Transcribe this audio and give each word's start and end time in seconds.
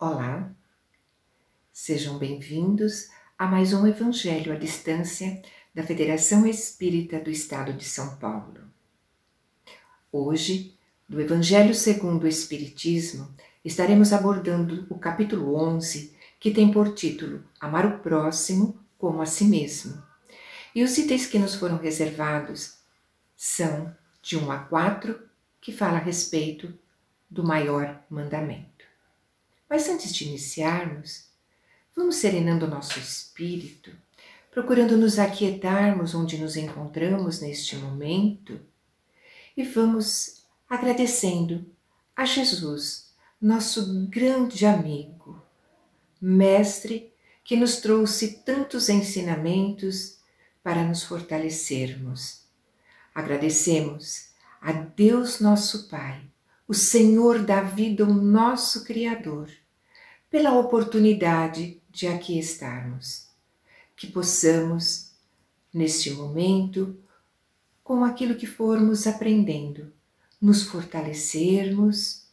Olá, 0.00 0.48
sejam 1.72 2.18
bem-vindos 2.18 3.10
a 3.36 3.48
mais 3.48 3.72
um 3.72 3.84
Evangelho 3.84 4.52
à 4.52 4.56
Distância 4.56 5.42
da 5.74 5.82
Federação 5.82 6.46
Espírita 6.46 7.18
do 7.18 7.28
Estado 7.28 7.72
de 7.72 7.84
São 7.84 8.14
Paulo. 8.14 8.60
Hoje, 10.12 10.78
do 11.08 11.20
Evangelho 11.20 11.74
segundo 11.74 12.22
o 12.22 12.28
Espiritismo, 12.28 13.28
estaremos 13.64 14.12
abordando 14.12 14.86
o 14.88 14.96
capítulo 14.96 15.56
11, 15.56 16.16
que 16.38 16.52
tem 16.52 16.70
por 16.70 16.94
título 16.94 17.42
Amar 17.58 17.84
o 17.84 17.98
Próximo 17.98 18.78
como 18.96 19.20
a 19.20 19.26
Si 19.26 19.46
Mesmo. 19.46 20.00
E 20.76 20.84
os 20.84 20.96
itens 20.96 21.26
que 21.26 21.40
nos 21.40 21.56
foram 21.56 21.76
reservados 21.76 22.78
são 23.36 23.92
de 24.22 24.36
1 24.36 24.48
a 24.48 24.58
4, 24.60 25.20
que 25.60 25.72
fala 25.72 25.98
a 25.98 26.00
respeito 26.00 26.72
do 27.28 27.42
maior 27.42 28.00
mandamento. 28.08 28.77
Mas 29.68 29.88
antes 29.88 30.14
de 30.14 30.24
iniciarmos, 30.24 31.24
vamos 31.94 32.16
serenando 32.16 32.66
nosso 32.66 32.98
espírito, 32.98 33.90
procurando 34.50 34.96
nos 34.96 35.18
aquietarmos 35.18 36.14
onde 36.14 36.38
nos 36.38 36.56
encontramos 36.56 37.40
neste 37.40 37.76
momento 37.76 38.58
e 39.56 39.62
vamos 39.64 40.44
agradecendo 40.68 41.66
a 42.16 42.24
Jesus, 42.24 43.12
nosso 43.40 44.06
grande 44.08 44.64
amigo, 44.64 45.42
mestre 46.20 47.12
que 47.44 47.56
nos 47.56 47.76
trouxe 47.76 48.42
tantos 48.44 48.88
ensinamentos 48.88 50.18
para 50.62 50.84
nos 50.84 51.02
fortalecermos. 51.02 52.42
Agradecemos 53.14 54.28
a 54.60 54.72
Deus 54.72 55.40
nosso 55.40 55.88
Pai 55.88 56.27
o 56.68 56.74
Senhor 56.74 57.46
da 57.46 57.62
vida, 57.62 58.04
o 58.04 58.12
nosso 58.12 58.84
Criador, 58.84 59.50
pela 60.28 60.52
oportunidade 60.52 61.80
de 61.88 62.06
aqui 62.06 62.38
estarmos. 62.38 63.26
Que 63.96 64.06
possamos, 64.06 65.12
neste 65.72 66.10
momento, 66.10 66.94
com 67.82 68.04
aquilo 68.04 68.34
que 68.34 68.46
formos 68.46 69.06
aprendendo, 69.06 69.90
nos 70.38 70.62
fortalecermos 70.64 72.26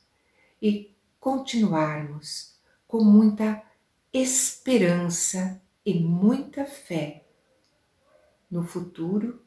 e 0.62 0.94
continuarmos 1.18 2.56
com 2.86 3.02
muita 3.02 3.64
esperança 4.12 5.62
e 5.86 5.94
muita 5.94 6.66
fé 6.66 7.24
no 8.52 8.64
futuro 8.64 9.42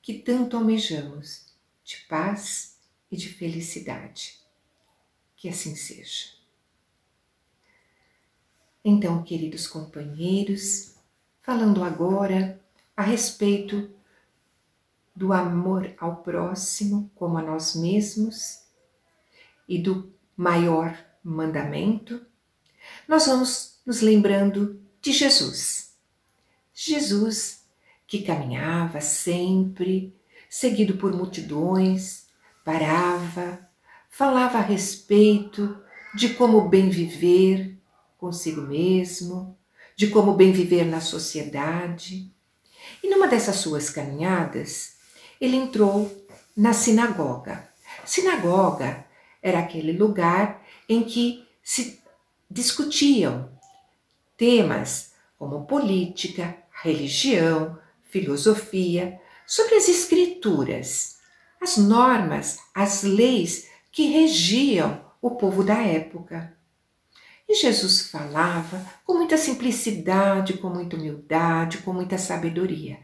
que 0.00 0.14
tanto 0.14 0.56
almejamos 0.56 1.46
de 1.84 1.98
paz 2.08 2.73
e 3.14 3.16
de 3.16 3.28
felicidade. 3.28 4.40
Que 5.36 5.48
assim 5.48 5.76
seja. 5.76 6.30
Então, 8.84 9.22
queridos 9.22 9.68
companheiros, 9.68 10.96
falando 11.40 11.84
agora 11.84 12.60
a 12.96 13.02
respeito 13.02 13.88
do 15.14 15.32
amor 15.32 15.94
ao 15.96 16.16
próximo 16.16 17.08
como 17.14 17.38
a 17.38 17.42
nós 17.42 17.76
mesmos 17.76 18.64
e 19.68 19.78
do 19.78 20.12
maior 20.36 20.98
mandamento, 21.22 22.26
nós 23.06 23.26
vamos 23.26 23.78
nos 23.86 24.00
lembrando 24.00 24.82
de 25.00 25.12
Jesus. 25.12 25.94
Jesus 26.74 27.64
que 28.08 28.22
caminhava 28.22 29.00
sempre, 29.00 30.12
seguido 30.50 30.96
por 30.96 31.12
multidões, 31.12 32.23
parava, 32.64 33.68
falava 34.08 34.58
a 34.58 34.62
respeito 34.62 35.78
de 36.14 36.30
como 36.30 36.68
bem 36.68 36.88
viver 36.88 37.76
consigo 38.16 38.62
mesmo, 38.62 39.56
de 39.94 40.08
como 40.08 40.32
bem 40.32 40.50
viver 40.50 40.84
na 40.84 41.00
sociedade. 41.00 42.32
E 43.02 43.08
numa 43.10 43.28
dessas 43.28 43.56
suas 43.56 43.90
caminhadas, 43.90 44.96
ele 45.40 45.56
entrou 45.56 46.10
na 46.56 46.72
sinagoga. 46.72 47.68
Sinagoga 48.04 49.04
era 49.42 49.58
aquele 49.58 49.92
lugar 49.92 50.64
em 50.88 51.02
que 51.02 51.46
se 51.62 52.00
discutiam 52.50 53.50
temas 54.36 55.12
como 55.38 55.66
política, 55.66 56.56
religião, 56.82 57.78
filosofia, 58.08 59.20
sobre 59.46 59.74
as 59.74 59.88
escrituras 59.88 61.13
as 61.64 61.78
normas, 61.78 62.58
as 62.74 63.02
leis 63.02 63.68
que 63.90 64.06
regiam 64.06 65.02
o 65.20 65.30
povo 65.30 65.64
da 65.64 65.82
época. 65.82 66.54
E 67.48 67.54
Jesus 67.54 68.08
falava 68.10 68.84
com 69.04 69.14
muita 69.14 69.38
simplicidade, 69.38 70.58
com 70.58 70.68
muita 70.68 70.96
humildade, 70.96 71.78
com 71.78 71.92
muita 71.92 72.18
sabedoria. 72.18 72.98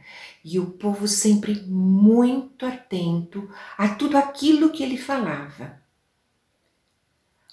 E 0.45 0.59
o 0.59 0.67
povo 0.73 1.09
sempre 1.09 1.63
muito 1.63 2.67
atento 2.67 3.51
a 3.77 3.89
tudo 3.89 4.17
aquilo 4.17 4.71
que 4.71 4.83
ele 4.83 4.99
falava. 4.99 5.81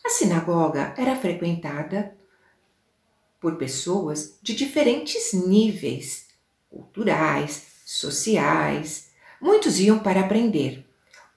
A 0.06 0.10
sinagoga 0.10 0.94
era 0.98 1.16
frequentada 1.16 2.16
por 3.40 3.56
pessoas 3.56 4.38
de 4.42 4.54
diferentes 4.54 5.32
níveis 5.34 6.28
culturais, 6.70 7.68
sociais. 7.86 9.12
Muitos 9.42 9.80
iam 9.80 10.00
para 10.00 10.22
aprender, 10.22 10.87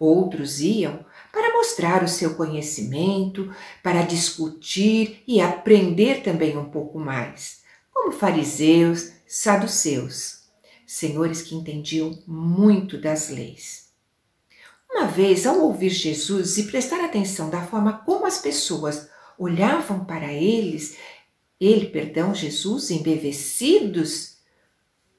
Outros 0.00 0.60
iam 0.60 1.04
para 1.30 1.52
mostrar 1.52 2.02
o 2.02 2.08
seu 2.08 2.34
conhecimento, 2.34 3.54
para 3.82 4.00
discutir 4.00 5.22
e 5.28 5.42
aprender 5.42 6.22
também 6.22 6.56
um 6.56 6.70
pouco 6.70 6.98
mais, 6.98 7.60
como 7.92 8.10
fariseus, 8.10 9.12
saduceus, 9.26 10.44
senhores 10.86 11.42
que 11.42 11.54
entendiam 11.54 12.18
muito 12.26 12.98
das 12.98 13.28
leis. 13.28 13.90
Uma 14.90 15.06
vez, 15.06 15.46
ao 15.46 15.60
ouvir 15.60 15.90
Jesus 15.90 16.56
e 16.56 16.62
prestar 16.64 17.04
atenção 17.04 17.50
da 17.50 17.66
forma 17.66 17.98
como 18.06 18.24
as 18.24 18.38
pessoas 18.38 19.06
olhavam 19.38 20.06
para 20.06 20.32
eles, 20.32 20.96
ele, 21.60 21.86
perdão, 21.90 22.34
Jesus, 22.34 22.90
embevecidos 22.90 24.38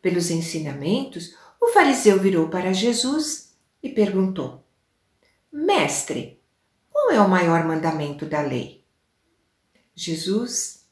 pelos 0.01 0.31
ensinamentos, 0.31 1.35
o 1.61 1.67
fariseu 1.67 2.19
virou 2.19 2.49
para 2.49 2.73
Jesus 2.73 3.53
e 3.83 3.89
perguntou: 3.89 4.63
Mestre, 5.51 6.39
qual 6.89 7.11
é 7.11 7.19
o 7.19 7.27
maior 7.27 7.65
mandamento 7.65 8.25
da 8.25 8.41
lei? 8.41 8.85
Jesus, 9.93 10.87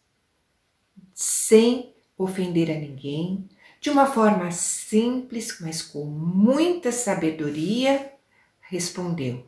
sem 1.13 1.93
ofender 2.17 2.69
a 2.69 2.77
ninguém, 2.77 3.47
de 3.79 3.89
uma 3.89 4.05
forma 4.05 4.51
simples, 4.51 5.59
mas 5.61 5.81
com 5.81 6.03
muita 6.03 6.91
sabedoria, 6.91 8.13
respondeu: 8.59 9.45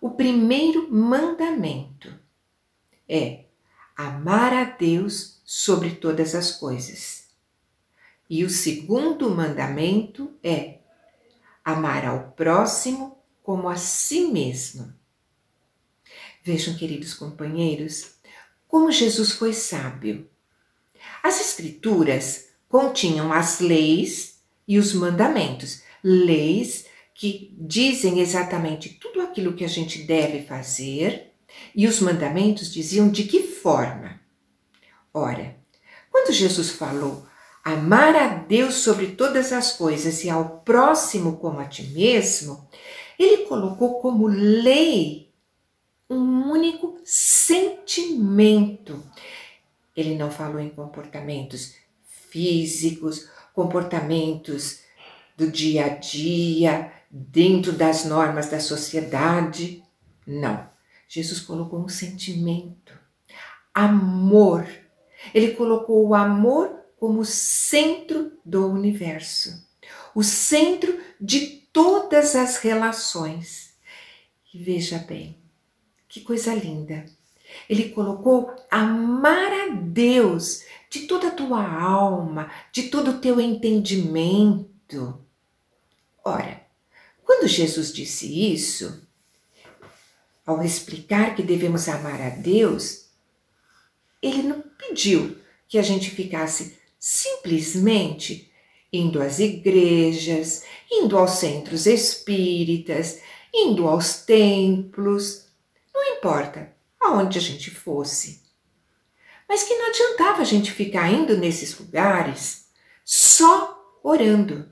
O 0.00 0.12
primeiro 0.12 0.90
mandamento 0.90 2.18
é 3.06 3.44
amar 3.94 4.54
a 4.54 4.64
Deus 4.64 5.42
sobre 5.44 5.90
todas 5.96 6.34
as 6.34 6.52
coisas. 6.52 7.28
E 8.30 8.44
o 8.44 8.48
segundo 8.48 9.28
mandamento 9.28 10.32
é 10.42 10.78
amar 11.62 12.06
ao 12.06 12.32
próximo 12.32 13.21
como 13.42 13.68
a 13.68 13.76
si 13.76 14.26
mesmo. 14.26 14.92
Vejam, 16.44 16.74
queridos 16.74 17.14
companheiros, 17.14 18.12
como 18.66 18.90
Jesus 18.90 19.32
foi 19.32 19.52
sábio. 19.52 20.28
As 21.22 21.40
Escrituras 21.40 22.48
continham 22.68 23.32
as 23.32 23.60
leis 23.60 24.40
e 24.66 24.78
os 24.78 24.92
mandamentos, 24.92 25.82
leis 26.02 26.86
que 27.14 27.54
dizem 27.58 28.20
exatamente 28.20 28.88
tudo 28.88 29.20
aquilo 29.20 29.52
que 29.52 29.64
a 29.64 29.68
gente 29.68 30.02
deve 30.02 30.42
fazer, 30.42 31.32
e 31.74 31.86
os 31.86 32.00
mandamentos 32.00 32.72
diziam 32.72 33.10
de 33.10 33.24
que 33.24 33.42
forma. 33.42 34.20
Ora, 35.12 35.56
quando 36.10 36.32
Jesus 36.32 36.70
falou 36.70 37.26
amar 37.62 38.16
a 38.16 38.28
Deus 38.28 38.76
sobre 38.76 39.08
todas 39.08 39.52
as 39.52 39.72
coisas 39.72 40.24
e 40.24 40.30
ao 40.30 40.60
próximo 40.60 41.36
como 41.36 41.60
a 41.60 41.66
ti 41.66 41.82
mesmo, 41.84 42.68
ele 43.18 43.46
colocou 43.46 44.00
como 44.00 44.26
lei 44.26 45.30
um 46.08 46.50
único 46.50 46.98
sentimento. 47.04 49.02
Ele 49.96 50.14
não 50.14 50.30
falou 50.30 50.60
em 50.60 50.70
comportamentos 50.70 51.74
físicos, 52.04 53.28
comportamentos 53.54 54.80
do 55.36 55.50
dia 55.50 55.86
a 55.86 55.88
dia, 55.88 56.92
dentro 57.10 57.72
das 57.72 58.04
normas 58.04 58.48
da 58.48 58.58
sociedade. 58.58 59.82
Não. 60.26 60.70
Jesus 61.06 61.40
colocou 61.40 61.78
um 61.80 61.88
sentimento, 61.88 62.98
amor. 63.74 64.66
Ele 65.34 65.52
colocou 65.52 66.06
o 66.08 66.14
amor 66.14 66.74
como 66.98 67.24
centro 67.24 68.32
do 68.44 68.66
universo, 68.68 69.68
o 70.14 70.22
centro 70.22 70.98
de 71.20 71.61
todas 71.72 72.36
as 72.36 72.58
relações. 72.58 73.74
E 74.52 74.58
veja 74.58 74.98
bem, 74.98 75.36
que 76.08 76.20
coisa 76.20 76.54
linda. 76.54 77.06
Ele 77.68 77.90
colocou 77.90 78.54
amar 78.70 79.52
a 79.52 79.68
Deus 79.68 80.64
de 80.90 81.06
toda 81.06 81.28
a 81.28 81.32
tua 81.32 81.66
alma, 81.66 82.50
de 82.70 82.84
todo 82.84 83.12
o 83.12 83.18
teu 83.18 83.40
entendimento. 83.40 85.18
Ora, 86.24 86.62
quando 87.24 87.48
Jesus 87.48 87.92
disse 87.92 88.52
isso, 88.52 89.06
ao 90.44 90.62
explicar 90.62 91.34
que 91.34 91.42
devemos 91.42 91.88
amar 91.88 92.20
a 92.20 92.30
Deus, 92.30 93.06
ele 94.20 94.42
não 94.42 94.60
pediu 94.60 95.38
que 95.68 95.78
a 95.78 95.82
gente 95.82 96.10
ficasse 96.10 96.78
simplesmente 96.98 98.51
indo 98.92 99.22
às 99.22 99.38
igrejas, 99.38 100.64
indo 100.90 101.16
aos 101.16 101.32
centros 101.32 101.86
espíritas, 101.86 103.20
indo 103.52 103.88
aos 103.88 104.24
templos, 104.24 105.46
não 105.94 106.16
importa 106.16 106.72
aonde 107.00 107.38
a 107.38 107.40
gente 107.40 107.70
fosse. 107.70 108.42
Mas 109.48 109.64
que 109.64 109.74
não 109.74 109.88
adiantava 109.88 110.42
a 110.42 110.44
gente 110.44 110.70
ficar 110.70 111.10
indo 111.10 111.36
nesses 111.36 111.78
lugares 111.78 112.68
só 113.04 113.98
orando. 114.02 114.70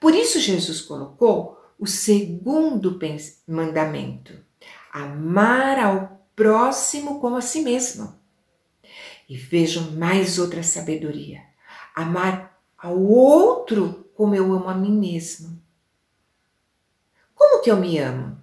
Por 0.00 0.14
isso 0.14 0.40
Jesus 0.40 0.80
colocou 0.80 1.60
o 1.78 1.86
segundo 1.86 2.98
mandamento: 3.46 4.38
amar 4.92 5.78
ao 5.78 6.28
próximo 6.34 7.20
como 7.20 7.36
a 7.36 7.40
si 7.40 7.60
mesmo. 7.60 8.18
E 9.28 9.36
vejam 9.36 9.92
mais 9.92 10.38
outra 10.38 10.62
sabedoria: 10.62 11.42
amar 11.94 12.53
ao 12.84 13.00
outro 13.00 14.10
como 14.14 14.34
eu 14.34 14.52
amo 14.52 14.68
a 14.68 14.74
mim 14.74 14.92
mesmo. 14.92 15.58
Como 17.34 17.62
que 17.62 17.70
eu 17.70 17.78
me 17.78 17.98
amo? 17.98 18.36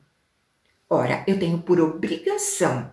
Ora, 0.89 1.23
eu 1.27 1.38
tenho 1.38 1.61
por 1.61 1.79
obrigação 1.79 2.91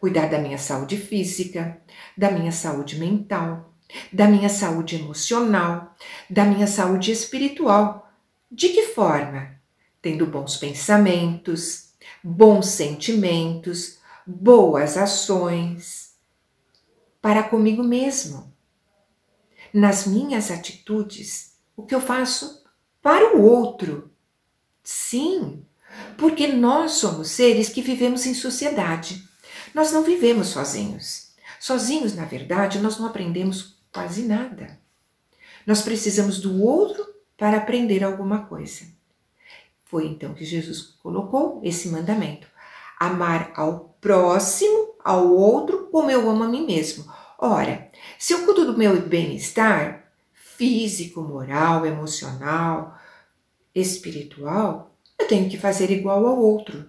cuidar 0.00 0.28
da 0.28 0.40
minha 0.40 0.58
saúde 0.58 0.96
física, 0.96 1.80
da 2.16 2.32
minha 2.32 2.50
saúde 2.50 2.98
mental, 2.98 3.72
da 4.12 4.26
minha 4.26 4.48
saúde 4.48 4.96
emocional, 4.96 5.94
da 6.28 6.44
minha 6.44 6.66
saúde 6.66 7.12
espiritual. 7.12 8.10
De 8.50 8.70
que 8.70 8.88
forma? 8.88 9.54
Tendo 10.02 10.26
bons 10.26 10.56
pensamentos, 10.56 11.92
bons 12.24 12.66
sentimentos, 12.66 14.00
boas 14.26 14.96
ações 14.96 16.16
para 17.22 17.44
comigo 17.44 17.84
mesmo. 17.84 18.49
Nas 19.72 20.06
minhas 20.06 20.50
atitudes, 20.50 21.56
o 21.76 21.84
que 21.84 21.94
eu 21.94 22.00
faço 22.00 22.64
para 23.02 23.36
o 23.36 23.42
outro. 23.42 24.10
Sim, 24.82 25.64
porque 26.16 26.46
nós 26.46 26.92
somos 26.92 27.28
seres 27.28 27.68
que 27.68 27.82
vivemos 27.82 28.26
em 28.26 28.34
sociedade. 28.34 29.22
Nós 29.74 29.92
não 29.92 30.02
vivemos 30.02 30.48
sozinhos. 30.48 31.30
Sozinhos, 31.58 32.14
na 32.14 32.24
verdade, 32.24 32.78
nós 32.78 32.98
não 32.98 33.06
aprendemos 33.06 33.78
quase 33.92 34.22
nada. 34.22 34.78
Nós 35.66 35.82
precisamos 35.82 36.40
do 36.40 36.62
outro 36.62 37.06
para 37.36 37.58
aprender 37.58 38.02
alguma 38.02 38.46
coisa. 38.46 38.86
Foi 39.84 40.06
então 40.06 40.34
que 40.34 40.44
Jesus 40.44 40.82
colocou 41.02 41.60
esse 41.62 41.88
mandamento: 41.88 42.46
amar 42.98 43.52
ao 43.56 43.96
próximo, 44.00 44.94
ao 45.02 45.28
outro, 45.28 45.88
como 45.90 46.10
eu 46.10 46.28
amo 46.30 46.44
a 46.44 46.48
mim 46.48 46.66
mesmo. 46.66 47.04
Ora, 47.42 47.90
se 48.18 48.34
eu 48.34 48.44
cuido 48.44 48.66
do 48.66 48.76
meu 48.76 49.00
bem-estar 49.00 50.12
físico, 50.34 51.22
moral, 51.22 51.86
emocional, 51.86 53.00
espiritual, 53.74 54.94
eu 55.18 55.26
tenho 55.26 55.48
que 55.48 55.56
fazer 55.56 55.90
igual 55.90 56.26
ao 56.26 56.38
outro. 56.38 56.86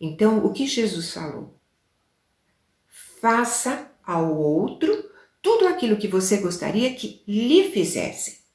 Então, 0.00 0.46
o 0.46 0.50
que 0.50 0.66
Jesus 0.66 1.12
falou? 1.12 1.60
Faça 3.20 3.92
ao 4.02 4.34
outro 4.34 5.10
tudo 5.42 5.68
aquilo 5.68 5.98
que 5.98 6.08
você 6.08 6.38
gostaria 6.38 6.94
que 6.94 7.22
lhe 7.28 7.70
fizesse. 7.70 8.46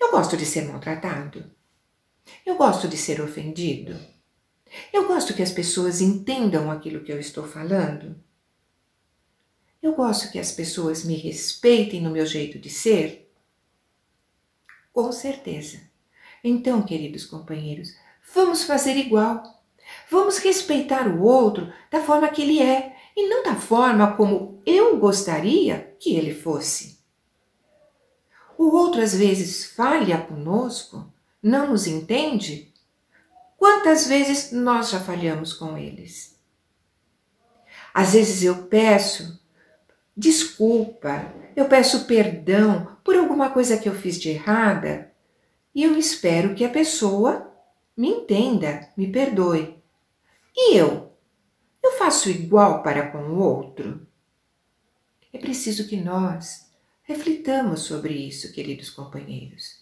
Eu 0.00 0.10
gosto 0.10 0.38
de 0.38 0.46
ser 0.46 0.62
maltratado. 0.62 1.50
Eu 2.46 2.56
gosto 2.56 2.88
de 2.88 2.96
ser 2.96 3.20
ofendido. 3.20 3.94
Eu 4.90 5.06
gosto 5.06 5.34
que 5.34 5.42
as 5.42 5.52
pessoas 5.52 6.00
entendam 6.00 6.70
aquilo 6.70 7.04
que 7.04 7.12
eu 7.12 7.20
estou 7.20 7.46
falando. 7.46 8.16
Eu 9.82 9.94
gosto 9.94 10.30
que 10.30 10.38
as 10.38 10.52
pessoas 10.52 11.04
me 11.04 11.16
respeitem 11.16 12.02
no 12.02 12.10
meu 12.10 12.26
jeito 12.26 12.58
de 12.58 12.68
ser. 12.68 13.32
Com 14.92 15.10
certeza. 15.10 15.80
Então, 16.44 16.82
queridos 16.82 17.24
companheiros, 17.24 17.94
vamos 18.34 18.64
fazer 18.64 18.96
igual. 18.96 19.42
Vamos 20.10 20.38
respeitar 20.38 21.08
o 21.08 21.22
outro 21.22 21.72
da 21.90 22.02
forma 22.02 22.28
que 22.28 22.42
ele 22.42 22.60
é 22.60 22.94
e 23.16 23.28
não 23.28 23.42
da 23.42 23.56
forma 23.56 24.16
como 24.16 24.60
eu 24.66 24.98
gostaria 24.98 25.96
que 25.98 26.14
ele 26.14 26.34
fosse. 26.34 27.00
O 28.58 28.76
outro 28.76 29.00
às 29.00 29.14
vezes 29.14 29.64
falha 29.64 30.18
conosco, 30.18 31.10
não 31.42 31.70
nos 31.70 31.86
entende. 31.86 32.70
Quantas 33.56 34.06
vezes 34.06 34.52
nós 34.52 34.90
já 34.90 35.00
falhamos 35.00 35.54
com 35.54 35.78
eles? 35.78 36.38
Às 37.94 38.12
vezes 38.12 38.42
eu 38.42 38.64
peço 38.64 39.40
desculpa, 40.20 41.32
eu 41.56 41.64
peço 41.64 42.04
perdão 42.04 42.94
por 43.02 43.16
alguma 43.16 43.48
coisa 43.48 43.78
que 43.78 43.88
eu 43.88 43.94
fiz 43.94 44.20
de 44.20 44.28
errada 44.28 45.10
e 45.74 45.82
eu 45.82 45.96
espero 45.96 46.54
que 46.54 46.62
a 46.62 46.68
pessoa 46.68 47.50
me 47.96 48.08
entenda, 48.08 48.86
me 48.94 49.10
perdoe. 49.10 49.78
E 50.54 50.76
eu? 50.76 51.10
Eu 51.82 51.92
faço 51.92 52.28
igual 52.28 52.82
para 52.82 53.10
com 53.10 53.30
o 53.30 53.38
outro? 53.38 54.06
É 55.32 55.38
preciso 55.38 55.88
que 55.88 55.96
nós 55.96 56.70
reflitamos 57.02 57.80
sobre 57.80 58.12
isso, 58.12 58.52
queridos 58.52 58.90
companheiros. 58.90 59.80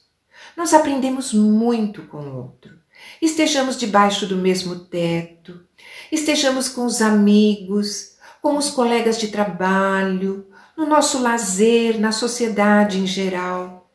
Nós 0.56 0.72
aprendemos 0.72 1.34
muito 1.34 2.02
com 2.04 2.18
o 2.18 2.36
outro. 2.36 2.78
Estejamos 3.20 3.76
debaixo 3.76 4.24
do 4.24 4.36
mesmo 4.36 4.84
teto, 4.84 5.66
estejamos 6.12 6.68
com 6.68 6.84
os 6.86 7.02
amigos, 7.02 8.17
com 8.48 8.56
os 8.56 8.70
colegas 8.70 9.18
de 9.18 9.28
trabalho, 9.28 10.46
no 10.74 10.86
nosso 10.86 11.20
lazer, 11.20 12.00
na 12.00 12.12
sociedade 12.12 12.98
em 12.98 13.06
geral. 13.06 13.90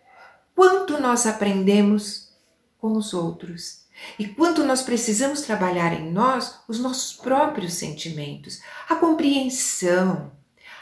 Quanto 0.53 0.99
nós 1.01 1.25
aprendemos 1.25 2.31
com 2.77 2.91
os 2.91 3.15
outros. 3.15 3.85
E 4.19 4.27
quanto 4.27 4.63
nós 4.63 4.83
precisamos 4.83 5.41
trabalhar 5.41 5.91
em 5.91 6.11
nós 6.11 6.59
os 6.67 6.79
nossos 6.79 7.13
próprios 7.13 7.73
sentimentos, 7.73 8.61
a 8.87 8.93
compreensão, 8.93 10.31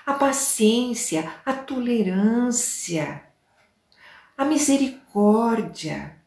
a 0.06 0.16
paciência, 0.16 1.34
a 1.46 1.54
tolerância, 1.54 3.24
a 4.38 4.44
misericórdia, 4.44 6.18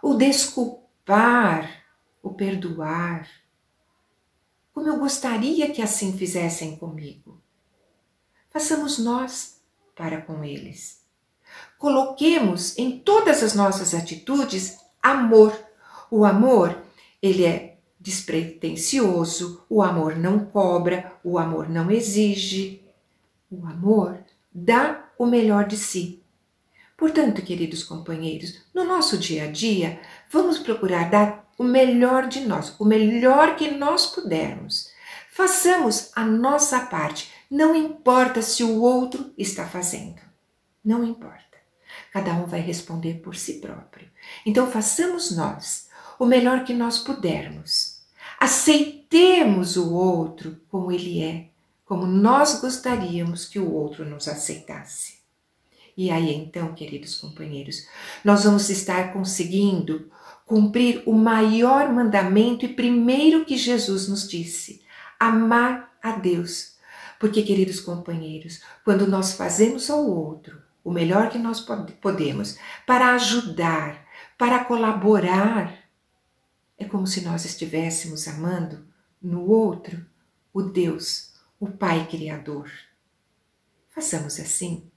o 0.00 0.14
desculpar, 0.14 1.68
o 2.22 2.32
perdoar 2.32 3.26
como 4.76 4.88
eu 4.88 4.98
gostaria 4.98 5.72
que 5.72 5.80
assim 5.80 6.12
fizessem 6.18 6.76
comigo. 6.76 7.40
Façamos 8.50 8.98
nós 8.98 9.62
para 9.96 10.20
com 10.20 10.44
eles. 10.44 11.00
Coloquemos 11.78 12.76
em 12.76 12.98
todas 12.98 13.42
as 13.42 13.54
nossas 13.54 13.94
atitudes 13.94 14.76
amor. 15.02 15.58
O 16.10 16.26
amor, 16.26 16.76
ele 17.22 17.46
é 17.46 17.78
despretensioso, 17.98 19.64
o 19.66 19.82
amor 19.82 20.14
não 20.14 20.44
cobra, 20.44 21.18
o 21.24 21.38
amor 21.38 21.70
não 21.70 21.90
exige. 21.90 22.84
O 23.50 23.66
amor 23.66 24.22
dá 24.52 25.08
o 25.18 25.24
melhor 25.24 25.66
de 25.66 25.78
si. 25.78 26.22
Portanto, 26.98 27.40
queridos 27.40 27.82
companheiros, 27.82 28.60
no 28.74 28.84
nosso 28.84 29.16
dia 29.16 29.44
a 29.44 29.50
dia, 29.50 29.98
vamos 30.30 30.58
procurar 30.58 31.08
dar 31.08 31.45
o 31.58 31.64
melhor 31.64 32.28
de 32.28 32.40
nós, 32.40 32.74
o 32.78 32.84
melhor 32.84 33.56
que 33.56 33.70
nós 33.70 34.06
pudermos. 34.06 34.90
Façamos 35.30 36.10
a 36.14 36.24
nossa 36.24 36.80
parte, 36.80 37.30
não 37.50 37.74
importa 37.74 38.42
se 38.42 38.64
o 38.64 38.80
outro 38.80 39.32
está 39.36 39.66
fazendo. 39.66 40.20
Não 40.84 41.04
importa. 41.04 41.44
Cada 42.12 42.32
um 42.34 42.46
vai 42.46 42.60
responder 42.60 43.14
por 43.14 43.36
si 43.36 43.54
próprio. 43.54 44.08
Então 44.44 44.70
façamos 44.70 45.36
nós 45.36 45.88
o 46.18 46.24
melhor 46.24 46.64
que 46.64 46.72
nós 46.72 46.98
pudermos. 46.98 48.00
Aceitemos 48.40 49.76
o 49.76 49.92
outro 49.92 50.60
como 50.70 50.90
ele 50.90 51.22
é, 51.22 51.46
como 51.84 52.06
nós 52.06 52.60
gostaríamos 52.60 53.46
que 53.46 53.58
o 53.58 53.72
outro 53.72 54.04
nos 54.04 54.28
aceitasse. 54.28 55.16
E 55.96 56.10
aí 56.10 56.34
então, 56.34 56.74
queridos 56.74 57.14
companheiros, 57.14 57.86
nós 58.24 58.44
vamos 58.44 58.68
estar 58.68 59.12
conseguindo 59.12 60.10
cumprir 60.46 61.02
o 61.04 61.12
maior 61.12 61.92
mandamento 61.92 62.64
e 62.64 62.72
primeiro 62.72 63.44
que 63.44 63.58
Jesus 63.58 64.08
nos 64.08 64.26
disse: 64.26 64.82
amar 65.20 65.94
a 66.02 66.12
Deus. 66.12 66.76
Porque, 67.18 67.42
queridos 67.42 67.80
companheiros, 67.80 68.62
quando 68.84 69.06
nós 69.06 69.32
fazemos 69.32 69.90
ao 69.90 70.06
outro 70.08 70.62
o 70.84 70.90
melhor 70.90 71.30
que 71.30 71.38
nós 71.38 71.60
podemos 72.00 72.58
para 72.86 73.14
ajudar, 73.14 74.06
para 74.38 74.64
colaborar, 74.64 75.74
é 76.78 76.84
como 76.84 77.06
se 77.06 77.22
nós 77.22 77.44
estivéssemos 77.44 78.28
amando 78.28 78.86
no 79.20 79.46
outro 79.46 80.04
o 80.52 80.62
Deus, 80.62 81.32
o 81.58 81.66
Pai 81.66 82.06
Criador. 82.06 82.70
Façamos 83.88 84.38
assim 84.38 84.90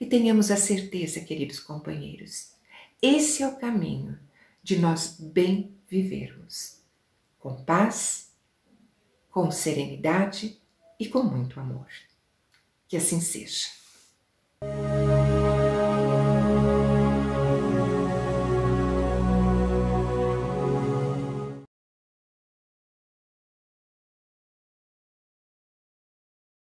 e 0.00 0.06
tenhamos 0.06 0.50
a 0.50 0.56
certeza, 0.56 1.20
queridos 1.20 1.58
companheiros, 1.58 2.52
esse 3.02 3.42
é 3.42 3.48
o 3.48 3.56
caminho 3.56 4.18
de 4.66 4.80
nós 4.80 5.16
bem 5.20 5.78
vivermos, 5.86 6.82
com 7.38 7.54
paz, 7.62 8.32
com 9.30 9.48
serenidade 9.48 10.60
e 10.98 11.08
com 11.08 11.22
muito 11.22 11.60
amor. 11.60 11.86
Que 12.88 12.96
assim 12.96 13.20
seja. 13.20 13.68